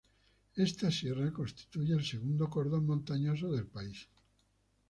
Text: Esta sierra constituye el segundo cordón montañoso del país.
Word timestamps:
Esta 0.55 0.89
sierra 0.89 1.31
constituye 1.31 1.93
el 1.93 2.03
segundo 2.03 2.49
cordón 2.49 2.87
montañoso 2.87 3.51
del 3.51 3.67
país. 3.67 4.09